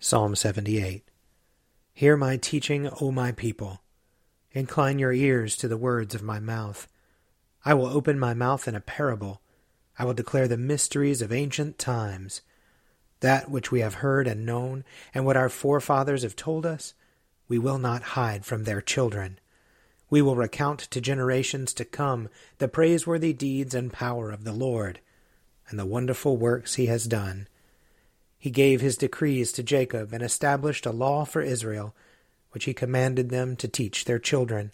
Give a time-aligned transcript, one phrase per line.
[0.00, 1.02] Psalm 78
[1.92, 3.82] Hear my teaching, O my people.
[4.52, 6.86] Incline your ears to the words of my mouth.
[7.64, 9.42] I will open my mouth in a parable.
[9.98, 12.42] I will declare the mysteries of ancient times.
[13.20, 16.94] That which we have heard and known, and what our forefathers have told us,
[17.48, 19.40] we will not hide from their children.
[20.10, 22.28] We will recount to generations to come
[22.58, 25.00] the praiseworthy deeds and power of the Lord,
[25.68, 27.48] and the wonderful works he has done.
[28.38, 31.94] He gave his decrees to Jacob and established a law for Israel,
[32.52, 34.72] which he commanded them to teach their children,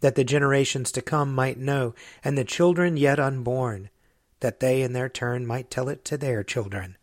[0.00, 3.88] that the generations to come might know, and the children yet unborn,
[4.40, 6.96] that they in their turn might tell it to their children,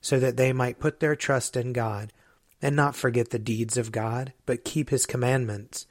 [0.00, 2.12] so that they might put their trust in God,
[2.62, 5.86] and not forget the deeds of God, but keep his commandments,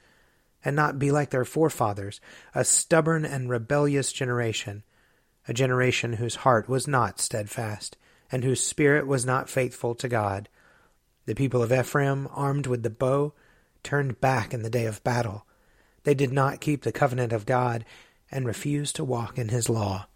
[0.64, 2.20] and not be like their forefathers,
[2.54, 4.82] a stubborn and rebellious generation,
[5.46, 7.96] a generation whose heart was not steadfast
[8.30, 10.48] and whose spirit was not faithful to God.
[11.26, 13.32] The people of Ephraim, armed with the bow,
[13.82, 15.46] turned back in the day of battle.
[16.04, 17.84] They did not keep the covenant of God
[18.30, 20.06] and refused to walk in his law.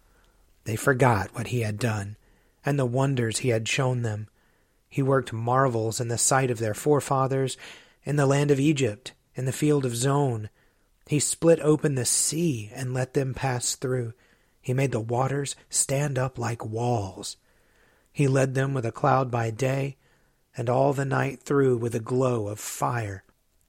[0.63, 2.17] They forgot what he had done
[2.65, 4.27] and the wonders he had shown them.
[4.89, 7.57] He worked marvels in the sight of their forefathers
[8.03, 10.49] in the land of Egypt, in the field of Zoan.
[11.07, 14.13] He split open the sea and let them pass through.
[14.61, 17.37] He made the waters stand up like walls.
[18.15, 19.97] He led them with a cloud by day,
[20.55, 23.25] and all the night through with a glow of fire.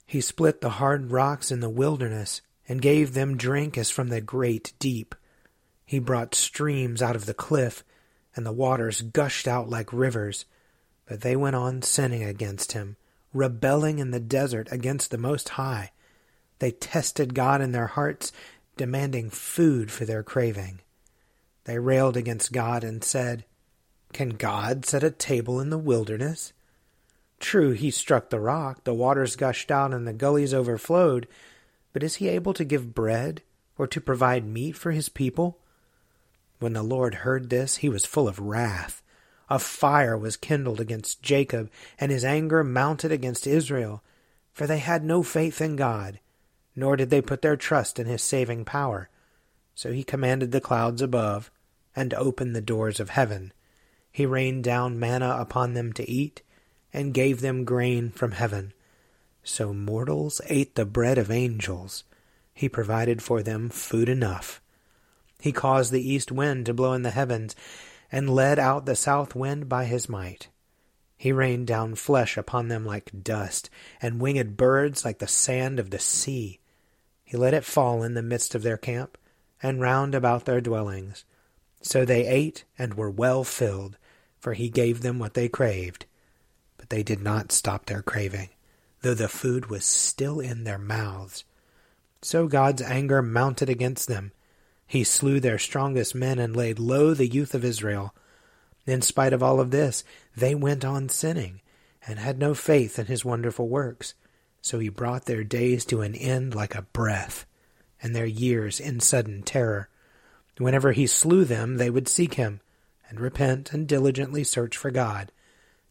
[0.06, 4.20] He split the hard rocks in the wilderness, and gave them drink as from the
[4.20, 5.16] great deep.
[5.84, 7.82] He brought streams out of the cliff,
[8.36, 10.44] and the waters gushed out like rivers.
[11.06, 12.94] But they went on sinning against him,
[13.32, 15.90] rebelling in the desert against the Most High.
[16.60, 18.30] They tested God in their hearts,
[18.76, 20.82] demanding food for their craving.
[21.64, 23.44] They railed against God and said,
[24.16, 26.54] can God set a table in the wilderness?
[27.38, 31.28] True, he struck the rock, the waters gushed out, and the gullies overflowed,
[31.92, 33.42] but is he able to give bread
[33.76, 35.58] or to provide meat for his people?
[36.60, 39.02] When the Lord heard this, he was full of wrath.
[39.50, 44.02] A fire was kindled against Jacob, and his anger mounted against Israel,
[44.54, 46.20] for they had no faith in God,
[46.74, 49.10] nor did they put their trust in his saving power.
[49.74, 51.50] So he commanded the clouds above,
[51.94, 53.52] and opened the doors of heaven
[54.16, 56.40] he rained down manna upon them to eat,
[56.90, 58.72] and gave them grain from heaven.
[59.44, 62.02] So mortals ate the bread of angels.
[62.54, 64.62] He provided for them food enough.
[65.38, 67.54] He caused the east wind to blow in the heavens,
[68.10, 70.48] and led out the south wind by his might.
[71.18, 73.68] He rained down flesh upon them like dust,
[74.00, 76.58] and winged birds like the sand of the sea.
[77.22, 79.18] He let it fall in the midst of their camp,
[79.62, 81.26] and round about their dwellings.
[81.82, 83.98] So they ate and were well filled,
[84.38, 86.06] for he gave them what they craved.
[86.78, 88.50] But they did not stop their craving.
[89.02, 91.44] though the food was still in their mouths.
[92.22, 94.32] So God's anger mounted against them.
[94.86, 98.14] He slew their strongest men and laid low the youth of Israel.
[98.86, 100.02] In spite of all of this,
[100.36, 101.60] they went on sinning
[102.06, 104.14] and had no faith in his wonderful works.
[104.60, 107.46] So he brought their days to an end like a breath,
[108.02, 109.88] and their years in sudden terror.
[110.58, 112.60] Whenever he slew them, they would seek him,
[113.08, 115.32] and repent and diligently search for God.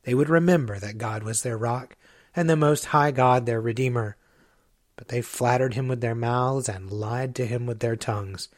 [0.04, 1.96] They would remember that God was their rock,
[2.36, 4.18] and the Most High God their Redeemer.
[4.96, 8.50] But they flattered him with their mouths and lied to him with their tongues.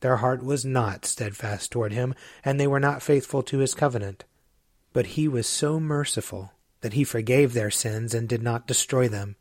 [0.00, 2.14] Their heart was not steadfast toward him,
[2.44, 4.24] and they were not faithful to his covenant.
[4.92, 9.36] But he was so merciful that he forgave their sins and did not destroy them.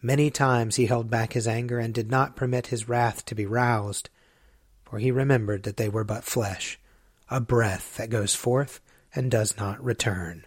[0.00, 3.46] Many times he held back his anger and did not permit his wrath to be
[3.46, 4.10] roused,
[4.84, 6.78] for he remembered that they were but flesh,
[7.30, 8.80] a breath that goes forth
[9.14, 10.44] and does not return.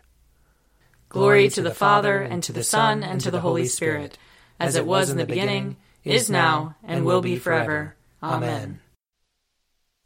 [1.10, 4.18] Glory to the Father, and to the Son, and to the Holy Spirit,
[4.60, 7.96] as it was in the beginning, is now, and will be forever.
[8.22, 8.82] Amen.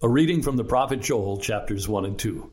[0.02, 2.52] A reading from the prophet Joel, chapters 1 and 2.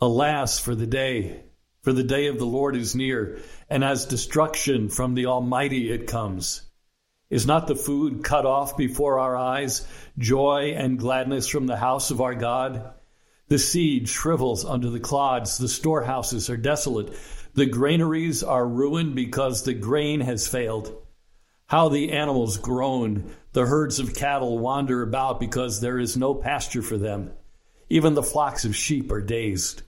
[0.00, 1.42] Alas for the day,
[1.82, 6.06] for the day of the Lord is near, and as destruction from the Almighty it
[6.06, 6.67] comes.
[7.30, 9.86] Is not the food cut off before our eyes,
[10.16, 12.94] joy and gladness from the house of our God?
[13.48, 17.12] The seed shrivels under the clods, the storehouses are desolate,
[17.54, 20.94] the granaries are ruined because the grain has failed.
[21.66, 26.82] How the animals groan, the herds of cattle wander about because there is no pasture
[26.82, 27.32] for them.
[27.90, 29.82] Even the flocks of sheep are dazed.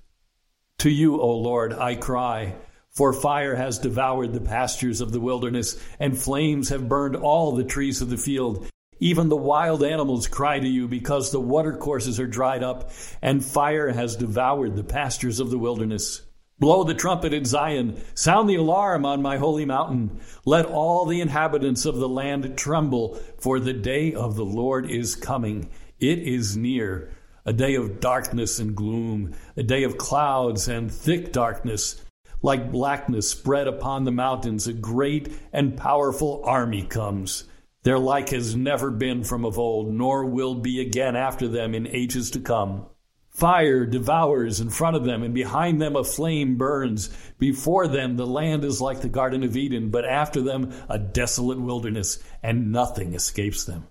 [0.79, 2.55] To you, O Lord, I cry,
[2.91, 7.65] for fire has devoured the pastures of the wilderness, and flames have burned all the
[7.65, 8.69] trees of the field.
[8.99, 12.91] Even the wild animals cry to you because the watercourses are dried up
[13.23, 16.23] and fire has devoured the pastures of the wilderness.
[16.59, 18.03] Blow the trumpet in Zion.
[18.15, 20.21] Sound the alarm on my holy mountain.
[20.45, 25.17] Let all the inhabitants of the land tremble, for the day of the Lord is
[25.17, 25.71] coming.
[25.99, 27.11] It is near.
[27.47, 32.05] A day of darkness and gloom, a day of clouds and thick darkness.
[32.43, 37.45] Like blackness spread upon the mountains, a great and powerful army comes.
[37.83, 41.87] Their like has never been from of old, nor will be again after them in
[41.87, 42.87] ages to come.
[43.31, 47.09] Fire devours in front of them, and behind them a flame burns.
[47.39, 51.61] Before them the land is like the Garden of Eden, but after them a desolate
[51.61, 53.87] wilderness, and nothing escapes them.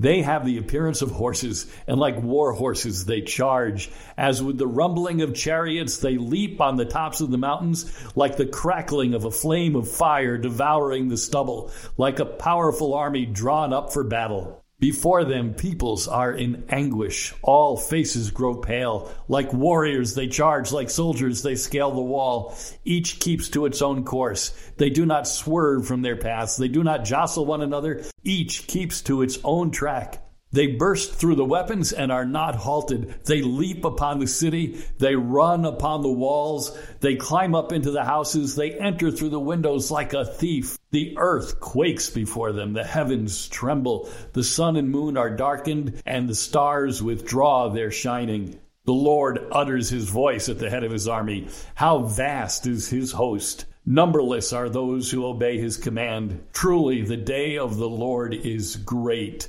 [0.00, 3.90] They have the appearance of horses, and like war horses they charge.
[4.16, 7.84] As with the rumbling of chariots, they leap on the tops of the mountains,
[8.16, 13.26] like the crackling of a flame of fire devouring the stubble, like a powerful army
[13.26, 14.64] drawn up for battle.
[14.80, 17.34] Before them, peoples are in anguish.
[17.42, 19.12] All faces grow pale.
[19.28, 20.72] Like warriors, they charge.
[20.72, 22.56] Like soldiers, they scale the wall.
[22.82, 24.50] Each keeps to its own course.
[24.78, 26.56] They do not swerve from their paths.
[26.56, 28.04] They do not jostle one another.
[28.24, 30.22] Each keeps to its own track.
[30.52, 33.24] They burst through the weapons and are not halted.
[33.24, 34.82] They leap upon the city.
[34.98, 36.76] They run upon the walls.
[37.00, 38.56] They climb up into the houses.
[38.56, 40.76] They enter through the windows like a thief.
[40.90, 42.72] The earth quakes before them.
[42.72, 44.10] The heavens tremble.
[44.32, 48.58] The sun and moon are darkened and the stars withdraw their shining.
[48.86, 51.46] The Lord utters his voice at the head of his army.
[51.76, 53.66] How vast is his host!
[53.86, 56.44] Numberless are those who obey his command.
[56.52, 59.48] Truly, the day of the Lord is great,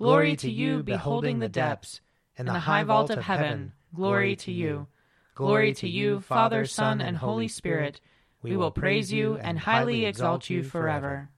[0.00, 2.00] Glory to you, beholding the depths.
[2.38, 4.86] and the high vault of heaven, glory to you.
[5.34, 8.00] Glory to you, Father, Son, and Holy Spirit.
[8.40, 11.28] We will praise you and highly exalt you forever.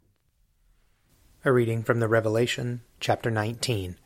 [1.45, 3.97] A reading from the Revelation, chapter 19.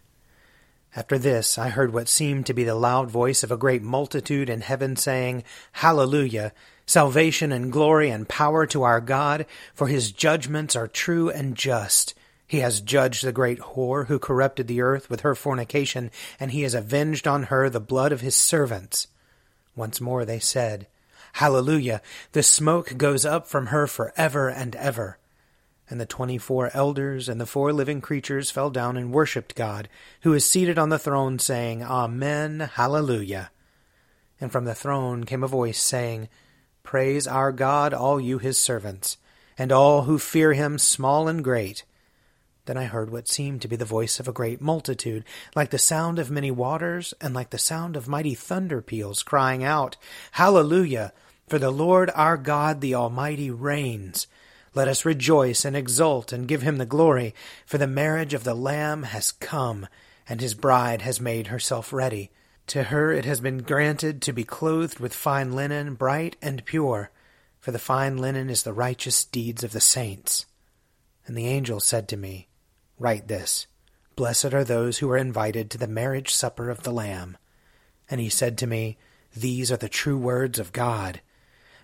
[0.95, 4.49] After this, I heard what seemed to be the loud voice of a great multitude
[4.49, 6.55] in heaven saying, Hallelujah!
[6.87, 9.45] Salvation and glory and power to our God,
[9.75, 12.15] for his judgments are true and just.
[12.47, 16.63] He has judged the great whore who corrupted the earth with her fornication, and he
[16.63, 19.09] has avenged on her the blood of his servants.
[19.75, 20.87] Once more they said,
[21.35, 22.01] Hallelujah!
[22.33, 25.19] The smoke goes up from her for ever and ever.
[25.91, 29.89] And the twenty four elders and the four living creatures fell down and worshipped God,
[30.23, 33.51] who is seated on the throne, saying, Amen, Hallelujah.
[34.41, 36.29] And from the throne came a voice saying,
[36.83, 39.19] Praise our God, all you his servants,
[39.59, 41.85] and all who fear him, small and great.
[42.67, 45.79] Then I heard what seemed to be the voice of a great multitude, like the
[45.79, 49.97] sound of many waters, and like the sound of mighty thunder peals, crying out,
[50.33, 51.13] Hallelujah!
[51.49, 54.27] For the Lord our God, the Almighty, reigns.
[54.75, 58.55] Let us rejoice and exult and give him the glory, for the marriage of the
[58.55, 59.87] Lamb has come,
[60.29, 62.33] and his bride has made herself ready.
[62.69, 67.11] To her it has been granted to be clothed with fine linen, bright and pure,
[67.61, 70.47] for the fine linen is the righteous deeds of the saints.
[71.27, 72.49] And the angel said to me,
[72.99, 73.67] Write this
[74.17, 77.37] Blessed are those who are invited to the marriage supper of the Lamb.
[78.09, 78.97] And he said to me,
[79.37, 81.21] These are the true words of God.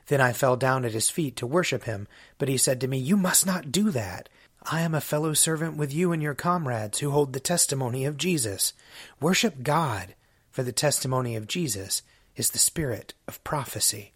[0.07, 2.99] Then I fell down at his feet to worship him, but he said to me,
[2.99, 4.29] You must not do that.
[4.63, 8.17] I am a fellow servant with you and your comrades who hold the testimony of
[8.17, 8.73] Jesus.
[9.21, 10.15] Worship God,
[10.51, 12.03] for the testimony of Jesus
[12.37, 14.13] is the spirit of prophecy.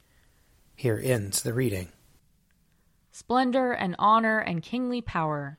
[0.75, 1.89] Here ends the reading.
[3.13, 5.59] Splendor and honor and kingly power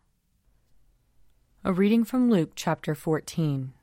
[1.63, 3.73] A reading from Luke chapter 14.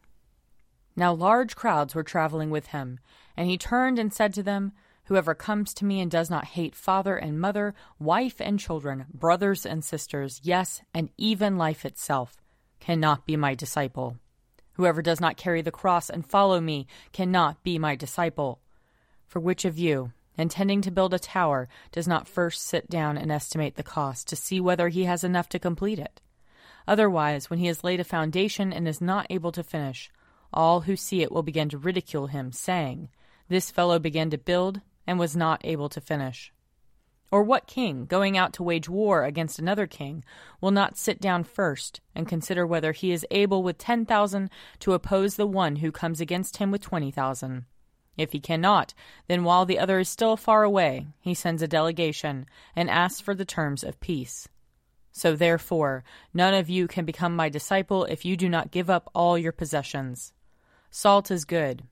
[0.97, 2.99] Now large crowds were traveling with him,
[3.37, 4.73] and he turned and said to them,
[5.05, 9.65] Whoever comes to me and does not hate father and mother, wife and children, brothers
[9.65, 12.37] and sisters, yes, and even life itself,
[12.81, 14.17] cannot be my disciple.
[14.73, 18.59] Whoever does not carry the cross and follow me cannot be my disciple.
[19.29, 23.31] For which of you, intending to build a tower, does not first sit down and
[23.31, 26.21] estimate the cost to see whether he has enough to complete it?
[26.89, 30.11] Otherwise, when he has laid a foundation and is not able to finish,
[30.55, 33.11] all who see it will begin to ridicule him, saying,
[33.49, 36.51] This fellow began to build and was not able to finish.
[37.31, 40.25] Or what king, going out to wage war against another king,
[40.63, 44.49] will not sit down first and consider whether he is able with ten thousand
[44.81, 47.67] to oppose the one who comes against him with twenty thousand?
[48.17, 48.95] If he cannot,
[49.27, 53.35] then while the other is still far away, he sends a delegation and asks for
[53.35, 54.49] the terms of peace.
[55.13, 59.11] So therefore, none of you can become my disciple if you do not give up
[59.15, 60.33] all your possessions.
[60.91, 61.85] Salt is good,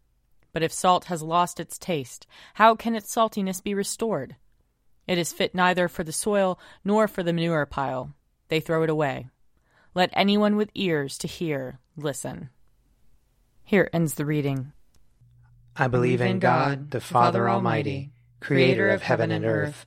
[0.52, 4.36] but if salt has lost its taste, how can its saltiness be restored?
[5.06, 8.14] It is fit neither for the soil nor for the manure pile.
[8.48, 9.28] They throw it away.
[9.94, 12.50] Let anyone with ears to hear listen.
[13.64, 14.72] Here ends the reading.
[15.74, 19.86] I believe in God, the Father Almighty, creator of heaven and earth.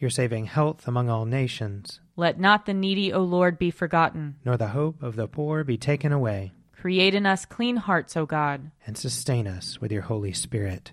[0.00, 2.00] your saving health among all nations.
[2.16, 5.76] Let not the needy, O Lord, be forgotten, nor the hope of the poor be
[5.76, 6.52] taken away.
[6.72, 10.92] Create in us clean hearts, O God, and sustain us with your Holy Spirit.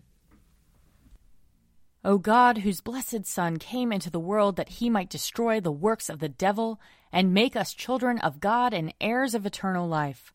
[2.03, 6.09] O God, whose blessed Son came into the world that he might destroy the works
[6.09, 6.79] of the devil
[7.11, 10.33] and make us children of God and heirs of eternal life,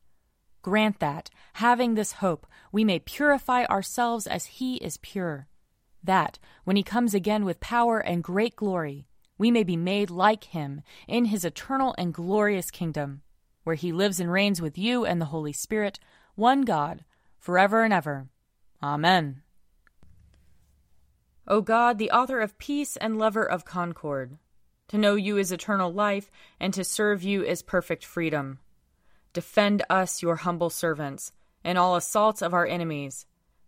[0.63, 5.49] grant that, having this hope, we may purify ourselves as he is pure
[6.03, 9.07] that, when he comes again with power and great glory,
[9.39, 13.23] we may be made like him in his eternal and glorious kingdom.
[13.65, 15.99] where he lives and reigns with you and the Holy Spirit,
[16.35, 17.05] one God,
[17.39, 18.29] forever and ever.
[18.83, 19.43] Amen.
[21.47, 24.39] O God, the author of peace and lover of concord,
[24.89, 26.31] to know you is eternal life,
[26.61, 28.59] and to serve you is perfect freedom.
[29.33, 31.33] Defend us, your humble servants,
[31.65, 33.27] in all assaults of our enemies,